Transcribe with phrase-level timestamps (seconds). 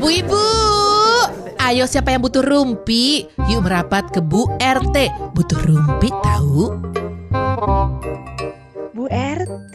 [0.00, 0.44] Bu Ibu,
[1.60, 3.28] ayo siapa yang butuh rumpi?
[3.52, 4.96] Yuk merapat ke Bu RT.
[5.36, 6.80] Butuh rumpi tahu?
[9.10, 9.74] RT,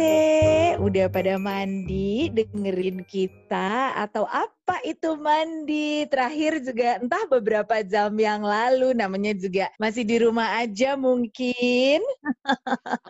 [0.80, 6.08] udah pada mandi dengerin kita atau apa itu mandi?
[6.08, 12.00] Terakhir juga entah beberapa jam yang lalu namanya juga masih di rumah aja mungkin.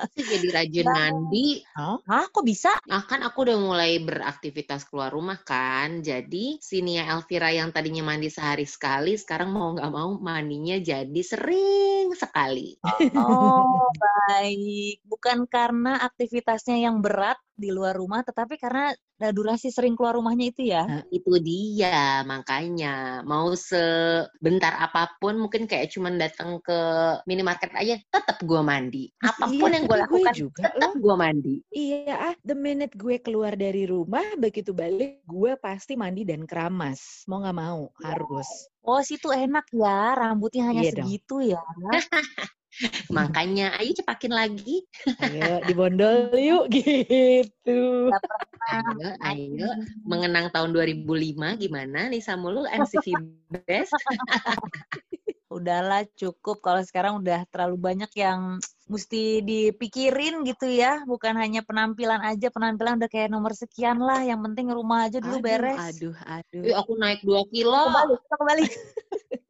[0.02, 1.62] Aku jadi rajin mandi.
[1.78, 2.74] Oh, Hah, kok bisa?
[2.90, 6.02] Nah, kan aku udah mulai beraktivitas keluar rumah kan.
[6.02, 11.22] Jadi si Nia Elvira yang tadinya mandi sehari sekali, sekarang mau nggak mau mandinya jadi
[11.22, 12.80] sering sekali.
[13.16, 15.04] Oh, baik.
[15.06, 20.52] Bukan karena aktivitasnya yang berat di luar rumah, tetapi karena ada durasi sering keluar rumahnya
[20.52, 20.84] itu ya.
[21.08, 26.80] Itu dia, makanya mau sebentar apa pun, mungkin kayak cuman datang ke
[27.24, 29.08] minimarket aja, tetap gua mandi.
[29.24, 31.56] Apa pun Iya, yang gue tapi gue lakukan, juga tetap gua mandi.
[31.72, 37.24] Iya, ah, the minute gue keluar dari rumah, begitu balik, gue pasti mandi dan keramas.
[37.32, 38.68] Mau nggak mau, harus.
[38.84, 41.08] Oh, situ enak ya, rambutnya hanya Iya dong.
[41.08, 41.64] segitu ya.
[43.12, 44.84] Makanya, ayo cepakin lagi.
[45.22, 48.12] Ayo, dibondol yuk, gitu.
[48.66, 49.70] Ayo, ayo.
[50.04, 53.16] Mengenang tahun 2005, gimana nih Samulu MCV
[53.66, 53.94] Best?
[55.56, 58.60] Udahlah cukup kalau sekarang udah terlalu banyak yang
[58.92, 61.06] mesti dipikirin gitu ya.
[61.08, 64.26] Bukan hanya penampilan aja, penampilan udah kayak nomor sekian lah.
[64.26, 65.80] Yang penting rumah aja dulu Aduh, beres.
[65.80, 66.64] Aduh, aduh.
[66.66, 67.72] Ih, aku naik 2 kilo.
[67.72, 68.66] Kembali, kembali.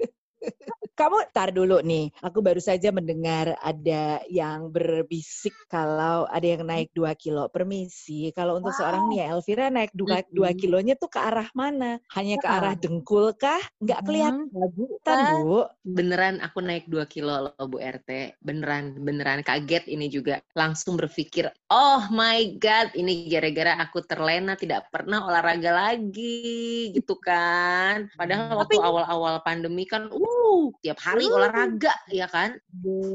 [0.96, 2.08] Kamu tar dulu nih.
[2.24, 7.52] Aku baru saja mendengar ada yang berbisik kalau ada yang naik 2 kilo.
[7.52, 10.56] Permisi, kalau untuk seorang Nia Elvira naik 2, Mm-mm.
[10.56, 12.00] kilonya tuh ke arah mana?
[12.16, 12.56] Hanya ke Ya.
[12.64, 13.60] arah dengkul kah?
[13.84, 14.72] Nggak Hmm, kelihatan,
[15.04, 15.36] kan?
[15.44, 15.68] Bu.
[15.84, 18.40] Beneran aku naik 2 kilo loh Bu RT.
[18.40, 20.40] Beneran, beneran kaget ini juga.
[20.56, 28.08] Langsung berpikir, oh my God, ini gara-gara aku terlena tidak pernah olahraga lagi gitu kan.
[28.16, 32.54] Padahal waktu awal-awal pandemi kan, uh, tiap hari olahraga ya kan.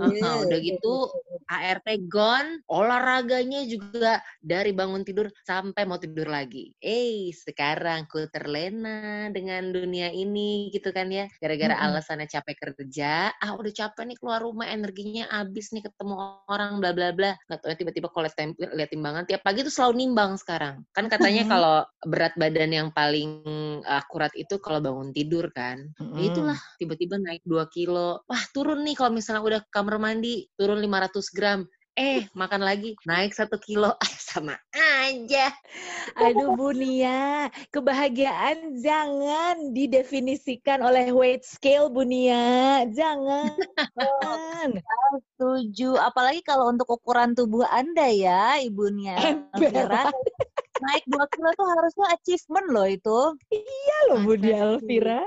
[0.03, 1.06] Aha, udah gitu
[1.47, 6.75] ART gone, olahraganya juga dari bangun tidur sampai mau tidur lagi.
[6.82, 11.30] Eh, sekarang ku terlena dengan dunia ini gitu kan ya.
[11.38, 11.86] Gara-gara Mm-mm.
[11.86, 16.91] alasannya capek kerja, ah udah capek nih keluar rumah, energinya habis nih ketemu orang bla
[16.91, 17.38] bla bla.
[17.47, 18.26] Nggak tahu tiba-tiba kalau
[18.59, 20.82] lihat timbangan tiap pagi tuh selalu nimbang sekarang.
[20.91, 23.47] Kan katanya kalau berat badan yang paling
[23.86, 25.86] akurat itu kalau bangun tidur kan.
[25.94, 26.28] Ya Mm-mm.
[26.32, 28.25] itulah tiba-tiba naik 2 kilo.
[28.25, 31.60] Wah, turun nih kalau misalnya udah ke kamar mandi, turun 500 gram.
[32.00, 33.93] Eh, makan lagi, naik satu kilo.
[34.00, 35.50] Ah, sama aja.
[36.22, 42.87] Aduh Bu Nia, kebahagiaan jangan didefinisikan oleh weight scale Bu Nia.
[42.94, 43.50] Jangan.
[45.34, 45.98] Setuju.
[45.98, 50.15] Apalagi kalau untuk ukuran tubuh Anda ya, Ibunya Ember.
[50.80, 53.20] Naik 2 kilo tuh harusnya achievement loh itu.
[53.52, 55.22] Iya loh Bu Elvira.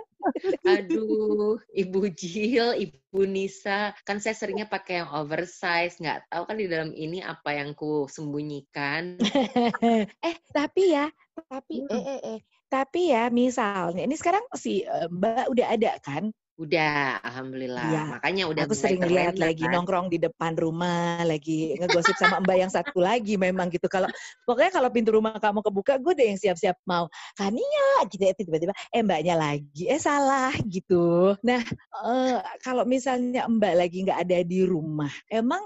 [0.64, 6.68] Aduh, Ibu Jil, Ibu Nisa, kan saya seringnya pakai yang oversize, nggak tahu kan di
[6.72, 9.20] dalam ini apa yang ku sembunyikan.
[10.28, 11.12] eh tapi ya,
[11.52, 12.40] tapi eh, eh, eh.
[12.72, 16.32] Tapi ya misalnya ini sekarang si eh, Mbak udah ada kan?
[16.54, 17.90] Udah, alhamdulillah.
[17.90, 19.74] Iya, Makanya udah Aku sering lihat lagi kan.
[19.74, 23.90] nongkrong di depan rumah, lagi ngegosip sama Mbak yang satu lagi memang gitu.
[23.90, 24.06] Kalau
[24.46, 27.10] pokoknya kalau pintu rumah kamu kebuka, gue udah yang siap-siap mau.
[27.34, 31.34] Kania gitu ya tiba-tiba eh Mbaknya lagi, eh salah gitu.
[31.42, 31.62] Nah
[32.06, 35.66] eh, kalau misalnya Mbak lagi nggak ada di rumah, emang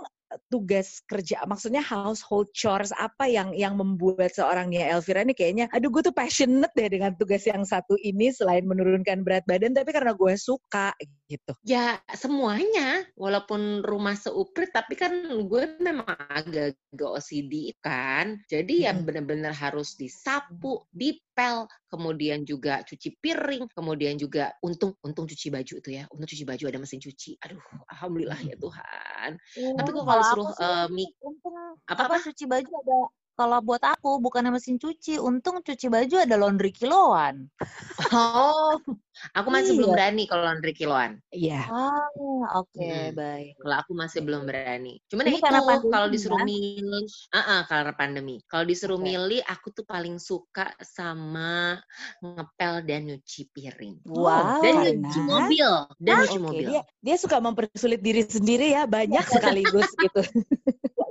[0.51, 5.88] tugas kerja maksudnya household chores apa yang yang membuat seorang Nia Elvira ini kayaknya aduh
[5.88, 10.11] gue tuh passionate deh dengan tugas yang satu ini selain menurunkan berat badan tapi karena
[10.11, 10.91] gue suka
[11.27, 11.53] gitu.
[11.67, 15.11] Ya semuanya, walaupun rumah seuprit, tapi kan
[15.51, 18.39] gue memang agak OCD kan.
[18.47, 19.03] Jadi ya Mm-mm.
[19.03, 25.91] benar-benar harus disapu, dipel, kemudian juga cuci piring, kemudian juga untung untung cuci baju tuh
[25.91, 27.35] ya, untung cuci baju ada mesin cuci.
[27.43, 27.59] Aduh,
[27.91, 29.29] alhamdulillah ya Tuhan.
[29.75, 32.97] Tapi kok kalau suruh eh, mik untung apa apa cuci baju ada
[33.37, 37.45] kalau buat aku bukannya mesin cuci, untung cuci baju ada laundry kiloan.
[38.09, 38.81] Oh,
[39.31, 39.95] aku masih belum Iya.
[39.95, 41.22] berani kalau laundry kiloan.
[41.29, 41.61] Iya.
[41.69, 42.09] Ah,
[42.57, 43.13] oke, Hmm.
[43.13, 43.61] baik.
[43.61, 44.97] Kalau aku masih belum berani.
[45.05, 46.45] Cuman Ini ya itu pandemi kalau disuruh ya?
[46.45, 48.35] milih, ah karena pandemi.
[48.49, 49.05] Kalau disuruh Oke.
[49.05, 51.78] milih, aku tuh paling suka sama
[52.19, 54.01] ngepel dan nyuci piring.
[54.03, 55.69] Wow, dan karena- nyuci mobil,
[56.01, 56.45] dan Ah, nyuci oke.
[56.49, 56.67] mobil.
[56.73, 59.22] Dia dia suka mempersulit diri sendiri ya, banyak
[59.53, 60.22] sekaligus gitu.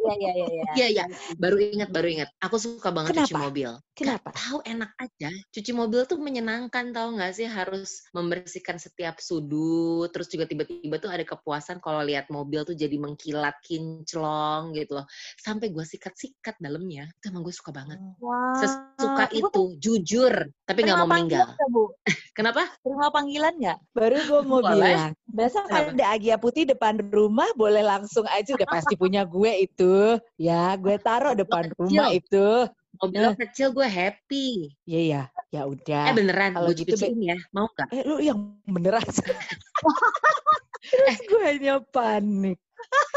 [0.06, 0.72] Iya, iya, iya, iya.
[0.76, 1.04] Iya, iya.
[1.36, 2.28] Baru ingat, baru ingat.
[2.38, 3.44] Aku suka banget cuci Kenapa?
[3.50, 3.70] mobil.
[3.96, 4.28] Kenapa?
[4.30, 5.30] Gak tahu enak aja.
[5.50, 7.48] Cuci mobil tuh menyenangkan tahu nggak sih?
[7.48, 10.08] Harus membersihkan setiap sudut.
[10.14, 15.06] Terus juga tiba-tiba tuh ada kepuasan kalau lihat mobil tuh jadi mengkilat, kinclong gitu loh.
[15.40, 17.08] Sampai gue sikat-sikat dalamnya.
[17.18, 17.98] Itu emang gue suka banget.
[18.20, 18.54] Wah.
[18.60, 20.34] Sesuka Ibu itu, jujur.
[20.64, 21.56] Tapi nggak mau meninggal.
[21.56, 21.84] nggak, Bu?
[22.36, 22.68] Kenapa?
[22.84, 23.78] Terima panggilan nggak?
[23.96, 25.92] Baru gue mau bilang, besok Kenapa?
[25.92, 30.16] ada Agia Putih depan rumah, boleh langsung aja udah pasti punya gue itu.
[30.40, 31.76] Ya, gue taruh depan kecil.
[31.84, 32.48] rumah itu.
[32.96, 34.72] Mobil lo kecil gue happy.
[34.88, 35.22] Iya ya,
[35.52, 36.04] ya udah.
[36.08, 37.12] Eh beneran, kalau gue gitu, Be.
[37.20, 37.36] ya.
[37.52, 37.88] Mau nggak?
[37.92, 39.04] Eh, lu yang beneran.
[40.90, 42.56] Terus gue hanya panik.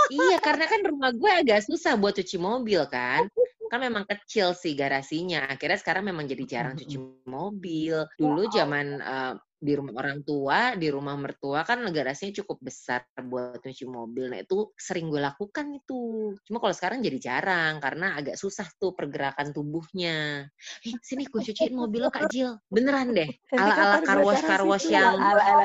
[0.09, 3.31] Iya, karena kan rumah gue agak susah buat cuci mobil kan.
[3.69, 5.47] Kan memang kecil sih garasinya.
[5.47, 6.97] Akhirnya sekarang memang jadi jarang cuci
[7.29, 8.03] mobil.
[8.19, 13.59] Dulu zaman eh, di rumah orang tua, di rumah mertua kan garasinya cukup besar buat
[13.59, 14.31] cuci mobil.
[14.31, 16.31] Nah itu sering gue lakukan itu.
[16.47, 20.47] Cuma kalau sekarang jadi jarang karena agak susah tuh pergerakan tubuhnya.
[20.87, 22.55] Eh sini gue cuciin mobil lo Kak Jil.
[22.71, 23.29] Beneran deh.
[23.51, 24.95] Ala-ala taruh karwash situ?
[24.95, 25.15] yang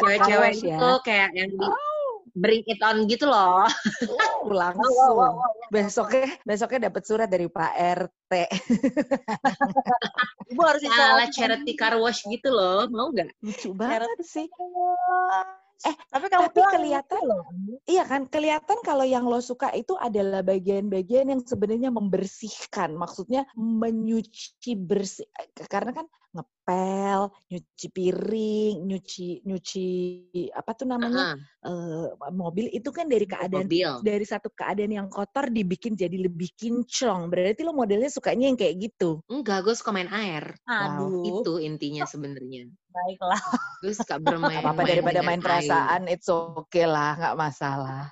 [0.02, 0.76] cewek-cewek ya.
[0.76, 1.58] itu kayak yang di
[2.32, 3.68] bring it on gitu loh.
[3.68, 5.36] Uh, langsung.
[5.68, 8.32] Besoknya, besoknya dapat surat dari Pak RT.
[10.54, 13.28] Ibu harus ala charity car wash gitu loh, mau nggak?
[13.44, 14.48] Lucu banget sih.
[15.84, 17.44] Eh, tapi kamu Tapi kelihatan loh.
[17.84, 22.96] Iya kan, kelihatan kalau yang lo suka itu adalah bagian-bagian yang sebenarnya membersihkan.
[22.96, 25.28] Maksudnya menyuci bersih.
[25.68, 29.88] Karena kan ngepel, nyuci piring, nyuci nyuci
[30.50, 33.90] apa tuh namanya Heeh, eh, mobil itu kan dari keadaan mobil.
[34.02, 37.30] dari satu keadaan yang kotor dibikin jadi lebih kinclong.
[37.30, 39.22] Berarti lo modelnya sukanya yang kayak gitu.
[39.30, 40.58] Enggak, gue suka main air.
[40.66, 42.66] Aduh, Itu intinya sebenarnya.
[42.94, 43.42] baiklah.
[43.82, 44.58] Gue suka bermain.
[44.58, 45.44] Gak apa-apa daripada main air.
[45.44, 48.06] perasaan, it's okay lah, nggak masalah.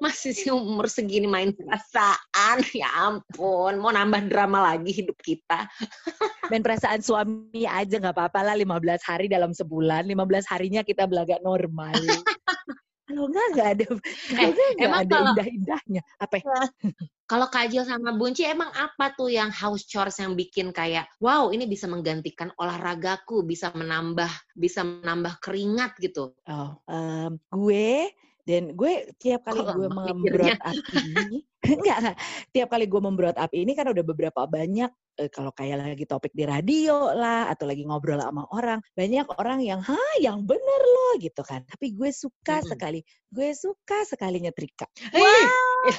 [0.00, 2.64] Masih sih umur segini main perasaan.
[2.72, 5.68] Ya ampun, mau nambah drama lagi hidup kita.
[6.52, 10.04] Main perasaan suami aja nggak apa-apa lah 15 hari dalam sebulan.
[10.04, 11.96] 15 harinya kita belaga normal.
[13.04, 13.84] Kalau enggak nggak ada,
[14.32, 16.02] enggak nggak emang ada kalau- indah-indahnya.
[16.18, 16.34] Apa?
[16.40, 16.44] ya?
[17.30, 21.64] Kalau Kajil sama Bunci emang apa tuh yang house chores yang bikin kayak wow ini
[21.64, 26.36] bisa menggantikan olahragaku, bisa menambah bisa menambah keringat gitu.
[26.44, 28.12] Oh, em, gue
[28.44, 31.40] dan gue tiap kali gue lama membrot api,
[31.80, 32.16] enggak enggak,
[32.52, 36.36] tiap kali gue membrot api ini kan udah beberapa banyak eh, kalau kayak lagi topik
[36.36, 41.16] di radio lah atau lagi ngobrol sama orang, banyak orang yang hah yang bener loh
[41.18, 41.64] gitu kan.
[41.64, 42.70] Tapi gue suka Mm-mm.
[42.76, 43.00] sekali,
[43.32, 44.84] gue suka sekali nyetrika.
[45.16, 45.48] Ih,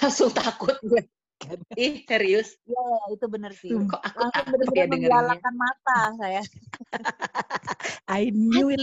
[0.02, 1.02] langsung takut gue.
[1.78, 2.56] Ih, serius.
[2.64, 3.74] Iya, ya, itu bener sih.
[3.76, 4.94] Kok aku Langsung takut ya dengerinnya.
[4.96, 6.42] menggalakan mata saya.
[8.22, 8.82] I knew it.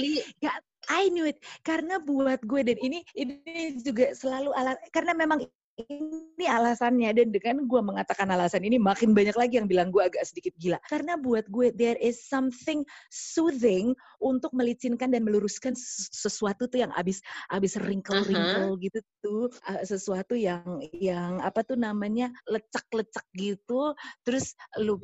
[0.90, 1.38] I knew it.
[1.62, 5.46] Karena buat gue dan ini ini juga selalu alat karena memang
[5.80, 7.10] ini alasannya.
[7.16, 10.78] Dan dengan gue mengatakan alasan ini makin banyak lagi yang bilang gue agak sedikit gila.
[10.88, 16.92] Karena buat gue there is something soothing untuk melicinkan dan meluruskan ses- sesuatu tuh yang
[16.94, 19.48] abis abis wrinkle wrinkle gitu tuh.
[19.64, 23.96] Uh, sesuatu yang yang apa tuh namanya lecak-lecak gitu.
[24.26, 25.00] Terus lu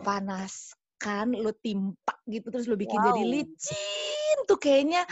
[0.98, 3.30] panaskan lu timpak gitu terus lu bikin jadi Wow.
[3.30, 5.06] licin tuh kayaknya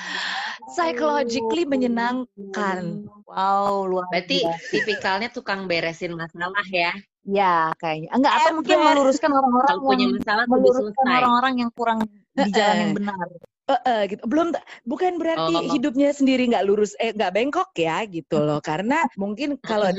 [0.75, 3.07] psychologically menyenangkan.
[3.27, 4.71] Wow, luar Berarti biasa.
[4.75, 6.91] tipikalnya tukang beresin masalah ya.
[7.27, 8.11] Ya, kayaknya.
[8.15, 11.99] Enggak, atau mungkin meluruskan orang-orang Kalau punya yang masalah meluruskan orang-orang yang kurang
[12.35, 12.99] di jalan yang Eh-eh.
[12.99, 13.27] benar.
[13.67, 14.23] Eh, eh, gitu.
[14.31, 14.55] Belum
[14.87, 15.67] bukan berarti Oh.
[15.75, 18.63] hidupnya sendiri nggak lurus eh nggak bengkok ya gitu loh.
[18.63, 19.91] Karena mungkin kalau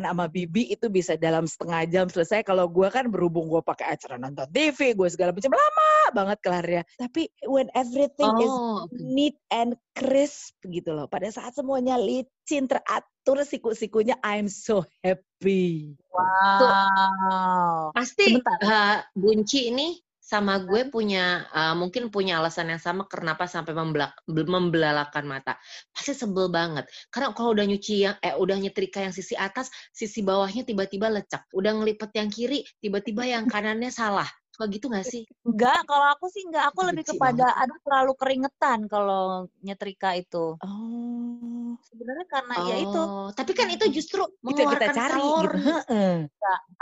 [0.00, 2.40] dikerjakan sama Bibi itu bisa dalam setengah jam selesai.
[2.40, 6.82] Kalau gua kan berhubung gua pakai acara nonton TV, gue segala macam lama banget kelarnya.
[6.96, 8.96] Tapi when everything is Oh, oke.
[8.96, 11.04] neat and crisp gitu loh.
[11.04, 16.00] Pada saat semuanya licin, teratur siku-sikunya, I'm so happy.
[16.08, 17.92] Wow.
[17.92, 18.56] pasti Sebentar.
[18.62, 20.00] eh, Bunci ini
[20.32, 25.52] sama gue punya eh, mungkin punya alasan yang sama kenapa sampai membelak, bel- membelalakan mata.
[25.92, 26.84] Pasti sebel banget.
[27.12, 31.44] Karena kalau udah nyuci yang eh udah nyetrika yang sisi atas, sisi bawahnya tiba-tiba lecak.
[31.52, 34.28] Udah ngelipet yang kiri, tiba-tiba yang kanannya salah.
[34.54, 35.24] Suka gitu gak sih?
[35.48, 36.64] Enggak, kalau aku sih enggak.
[36.70, 40.60] Aku lebih kepada aduh terlalu keringetan kalau nyetrika itu.
[40.60, 45.58] Oh, Sebenarnya karena ya itu, Oh, tapi kan itu justru itu mengeluarkan cari kalori.
[45.58, 45.58] gitu.
[45.90, 46.32] Heeh.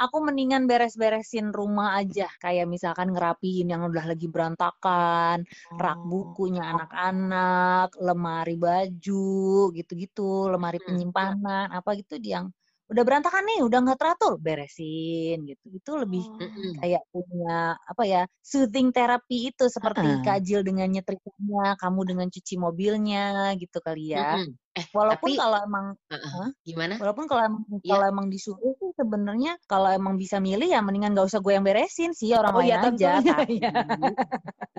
[0.03, 2.27] aku mendingan beres-beresin rumah aja.
[2.43, 5.45] Kayak misalkan ngerapiin yang udah lagi berantakan,
[5.81, 6.07] rak Oh.
[6.07, 10.87] bukunya anak-anak, lemari baju, gitu-gitu, lemari Hmm.
[10.87, 12.47] penyimpanan, apa gitu yang
[12.91, 15.65] udah berantakan nih, udah nggak teratur, beresin gitu.
[15.79, 16.75] Itu lebih Oh.
[16.81, 20.21] Kayak punya apa ya soothing terapi itu seperti Heeh.
[20.25, 24.21] Kajil dengan nyetrikanya, kamu dengan cuci mobilnya gitu kali ya.
[24.21, 24.57] Mm-mm.
[24.71, 26.31] Eh, Walaupun tapi kalau emang Heeh.
[26.31, 26.49] Hah?
[26.63, 26.95] gimana?
[27.03, 27.91] walaupun kalau emang Iya.
[27.91, 31.67] kalau emang disuruh sih sebenarnya kalau emang bisa milih ya mendingan gak usah gue yang
[31.67, 33.11] beresin sih orang Oh lain ya aja.
[33.19, 33.71] Tapi ya.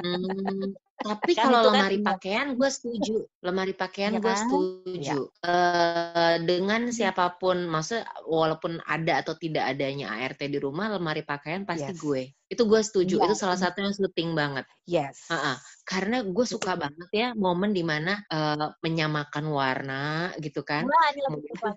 [0.01, 3.15] Hmm, tapi Kan kalau kan lemari punya- pakaian gue setuju.
[3.39, 4.41] Lemari pakaian Iya gue kan?
[4.41, 5.19] setuju.
[5.45, 6.95] Eh, dengan Hmm.
[6.95, 12.01] siapa pun, maksudnya walaupun ada atau tidak adanya ART di rumah, lemari pakaian pasti Yes.
[12.01, 12.21] gue.
[12.51, 13.15] Itu gue setuju.
[13.23, 14.67] Iya, Itu salah satu yang penting banget.
[14.83, 15.23] Yes.
[15.31, 15.55] Ha-ha.
[15.87, 20.83] Karena gue suka banget ya momen di mana eh, menyamakan warna gitu kan.
[20.83, 21.71] Wah.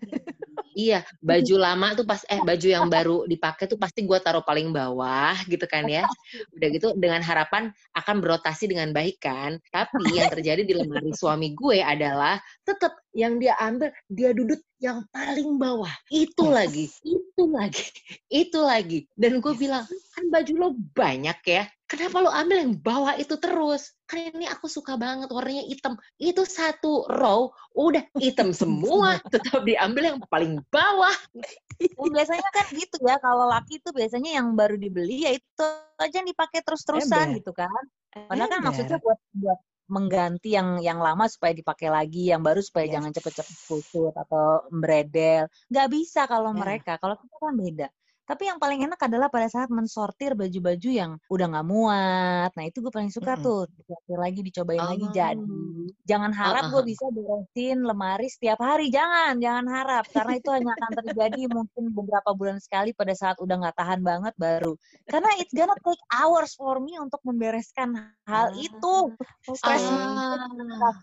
[0.74, 4.74] Iya, baju lama tuh pas eh baju yang baru dipakai tuh pasti gue taruh paling
[4.74, 6.02] bawah gitu kan ya.
[6.50, 9.62] Udah gitu dengan harapan akan berotasi dengan baik kan.
[9.70, 15.06] Tapi yang terjadi di lemari suami gue adalah tetap yang dia ambil dia duduk yang
[15.14, 15.90] paling bawah.
[16.10, 16.54] Itu Yes.
[16.54, 17.86] lagi, itu lagi,
[18.28, 18.98] itu lagi.
[19.14, 21.64] Dan gue bilang kan baju lo banyak ya.
[21.84, 23.94] Kenapa lo ambil yang bawah itu terus?
[24.10, 25.94] Kan ini aku suka banget warnanya hitam.
[26.18, 31.14] Itu satu row udah hitam semua, tetap diambil yang paling bawah.
[31.94, 35.66] Biasanya kan gitu ya, kalau laki tuh biasanya yang baru dibeli ya itu
[36.00, 37.70] aja yang dipakai terus-terusan gitu kan.
[38.10, 39.58] Padahal kan maksudnya buat buat
[39.90, 42.94] mengganti yang yang lama supaya dipakai lagi, yang baru supaya Yes.
[42.96, 45.48] jangan cepet-cepet kusut atau beredel.
[45.70, 46.58] Nggak bisa kalau Ya.
[46.62, 47.88] mereka, kalau kita kan beda.
[48.24, 52.50] Tapi yang paling enak adalah pada saat mensortir baju-baju yang udah nggak muat.
[52.56, 53.44] Nah itu gue paling suka Mm-mm.
[53.44, 53.62] tuh.
[53.68, 55.44] Disortir lagi, dicobain lagi jadi.
[55.44, 55.92] Oh.
[56.08, 56.88] Jangan harap gue Uh-uh.
[56.88, 58.88] bisa beresin lemari setiap hari.
[58.88, 60.04] Jangan, jangan harap.
[60.08, 64.32] Karena itu hanya akan terjadi mungkin beberapa bulan sekali pada saat udah nggak tahan banget
[64.40, 64.72] baru.
[65.04, 67.92] Karena it's gonna take hours for me untuk membereskan
[68.24, 69.12] hal Ah, itu.
[69.52, 70.96] Stres Ah.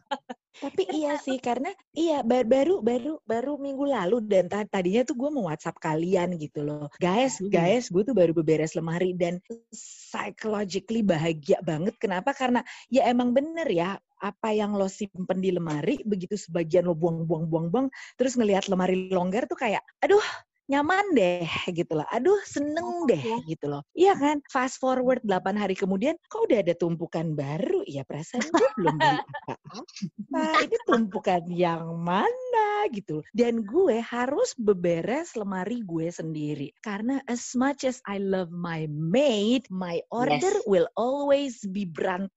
[0.60, 5.16] Tapi iya sih karena iya ba- baru baru baru minggu lalu dan ta- tadinya tuh
[5.16, 6.92] gue mau WhatsApp kalian gitu loh.
[7.00, 7.48] Guys, Hmm.
[7.48, 9.40] guys, gue tuh baru beberes lemari dan
[9.72, 11.96] psychologically bahagia banget.
[11.98, 12.36] Kenapa?
[12.36, 12.60] Karena
[12.92, 17.88] ya emang bener ya apa yang lo simpen di lemari begitu sebagian lo buang-buang buang-buang
[18.14, 20.22] terus ngelihat lemari longgar tuh kayak aduh
[20.72, 21.44] nyaman deh
[21.76, 22.08] gitu loh.
[22.08, 23.84] Aduh seneng deh gitu loh.
[23.92, 24.40] Iya kan?
[24.48, 29.20] Fast forward 8 hari kemudian kok udah ada tumpukan baru ya perasaan gue belum beli
[29.20, 29.84] apa-apa.
[30.64, 33.20] Ini tumpukan yang mana gitu.
[33.36, 36.72] Dan gue harus beberes lemari gue sendiri.
[36.80, 40.64] Karena as much as I love my maid, my order Yes.
[40.64, 42.30] will always be berantakan.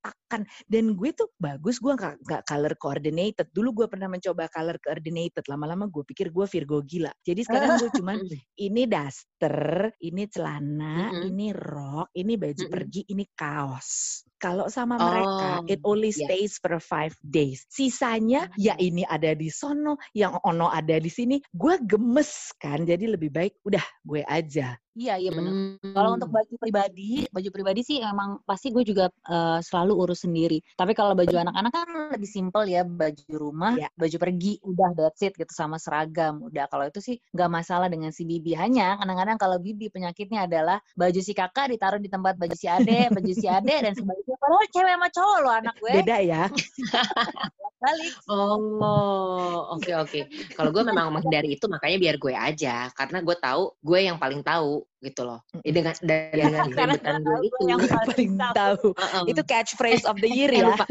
[0.66, 3.46] Dan gue tuh bagus, gue nggak color coordinated.
[3.54, 5.44] Dulu gue pernah mencoba color coordinated.
[5.46, 7.12] Lama-lama gue pikir gue Virgo gila.
[7.22, 8.18] Jadi sekarang gue cuman
[8.58, 11.22] ini daster, ini celana, Mm-mm.
[11.22, 12.70] ini rok, ini baju Mm-mm.
[12.70, 14.22] pergi, ini kaos.
[14.38, 16.20] Kalau sama mereka, Oh, it only yes.
[16.20, 17.64] stays for five days.
[17.70, 21.40] Sisanya, ya ini ada di sono, yang ono ada di sini.
[21.54, 24.76] Gue gemes kan, jadi lebih baik udah gue aja.
[24.94, 25.50] Iya, iya benar.
[25.50, 25.74] Hmm.
[25.90, 30.62] Kalau untuk baju pribadi, baju pribadi sih emang pasti gue juga eh, selalu urus sendiri.
[30.78, 33.90] Tapi kalau baju anak-anak kan lebih simpel ya, baju rumah, Ya.
[33.98, 36.38] baju pergi, udah that's it gitu sama seragam.
[36.46, 38.54] Udah kalau itu sih nggak masalah dengan si Bibi.
[38.54, 43.10] Hanya kadang-kadang kalau Bibi penyakitnya adalah baju si kakak ditaruh di tempat baju si ade,
[43.10, 43.92] baju si ade dan
[44.24, 44.36] sebaliknya.
[44.40, 45.92] Padahal cewek sama cowok loh anak gue.
[46.00, 46.42] Beda ya.
[47.84, 48.12] Balik.
[48.32, 50.20] Oh, oke oke.
[50.56, 54.40] Kalau gue memang menghindari itu makanya biar gue aja karena gue tahu gue yang paling
[54.40, 55.44] tahu gitu loh.
[55.60, 57.52] Ya, dengan dan Ya, dengan karena keribetan gue itu.
[57.52, 58.86] gue yang paling tahu.
[58.96, 59.22] Heeh.
[59.36, 60.64] Itu catchphrase of the year ya.
[60.72, 60.88] lupa.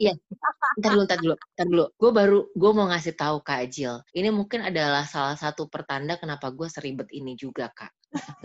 [0.00, 0.16] Iya.
[0.80, 1.84] Ntar dulu, ntar dulu, ntar dulu.
[2.00, 4.00] Gue baru, gue mau ngasih tahu Kak Jill.
[4.16, 7.92] Ini mungkin adalah salah satu pertanda kenapa gue seribet ini juga, Kak.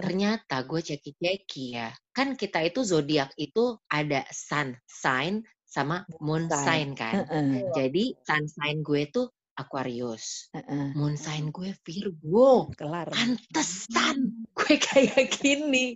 [0.02, 1.94] Ternyata gue ceki-ceki ya.
[2.10, 6.98] Kan kita itu zodiak itu ada sun sign sama moon sign Sign.
[6.98, 7.14] kan.
[7.30, 10.50] Heeh, Jadi sun sign gue tuh Aquarius.
[10.56, 10.96] heeh.
[10.96, 12.72] Moon sign gue Virgo.
[12.74, 13.12] Kelar.
[13.14, 15.94] Pantesan gue kayak gini.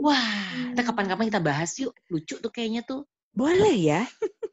[0.00, 1.92] Wah, kita kapan-kapan kita bahas yuk.
[2.08, 3.04] Lucu tuh kayaknya tuh.
[3.36, 4.02] Boleh ya.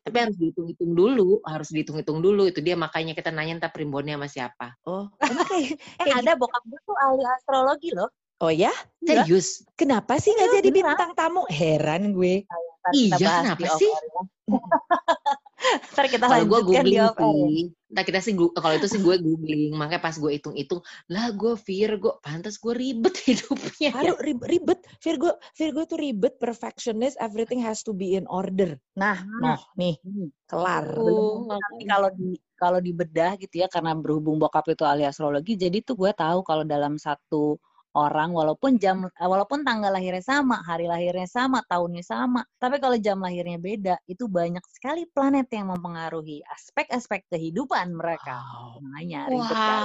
[0.04, 2.44] Tapi harus dihitung-hitung dulu, harus dihitung-hitung dulu.
[2.44, 4.68] Itu dia makanya kita nanya entah primbonnya sama siapa.
[4.84, 8.12] Oh, emang kayak, Eh ada bokap gue tuh ahli astrologi loh.
[8.44, 8.74] oh ya?
[9.00, 9.24] Iya.
[9.24, 9.64] Serius?
[9.80, 11.48] Kenapa sih nggak Iya, jadi bintang tamu?
[11.48, 12.44] Heran gue.
[12.84, 13.92] Ntar kita Iya, bahas kenapa sih?
[13.92, 14.22] ya.
[15.96, 20.04] Ntar kita Kalau gue googling sih, entah kita sih, kalau itu sih gue googling, makanya
[20.04, 23.96] pas gue hitung-hitung, lah gue Virgo, pantas gue ribet hidupnya.
[23.96, 24.84] Aduh rib- ribet.
[25.00, 28.76] Virgo Virgo tuh ribet, perfectionist, everything has to be in order.
[29.00, 29.56] Nah, Nah.
[29.56, 30.28] noh, nih, Hmm.
[30.44, 30.84] kelar.
[31.00, 35.84] Oh, Nanti kalau di kalau dibedah gitu ya karena berhubung bokap itu ahli astrologi jadi
[35.84, 37.60] tuh gue tahu kalau dalam satu
[37.94, 42.98] orang walaupun jam eh, walaupun tanggal lahirnya sama, hari lahirnya sama, tahunnya sama, tapi kalau
[42.98, 48.42] jam lahirnya beda, itu banyak sekali planet yang mempengaruhi aspek-aspek kehidupan mereka.
[48.42, 48.82] Wow.
[48.84, 49.84] Makanya ribet kan.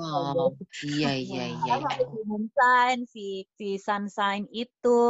[0.00, 0.48] Wow.
[0.80, 1.72] Iya, iya, iya.
[1.84, 3.26] Ada si moon sign, si
[3.56, 5.00] si sun sign itu.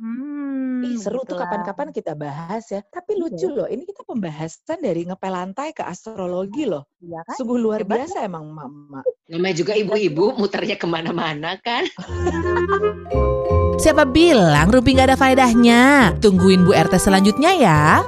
[0.00, 1.44] Hmm, Ih, seru tuh gitulah.
[1.44, 2.80] kapan-kapan kita bahas ya.
[2.86, 3.56] Tapi lucu Iya.
[3.58, 6.88] loh, ini kita pembahasan dari ngepel lantai ke astrologi loh.
[7.02, 7.36] Iya kan?
[7.38, 9.00] Sungguh luar Hebat biasa emang mama.
[9.28, 11.84] Namanya juga ibu-ibu muternya ke mana-mana kan.
[13.76, 16.16] Siapa bilang Rumpi nggak ada faedahnya?
[16.16, 18.00] Tungguin Bu RT selanjutnya ya.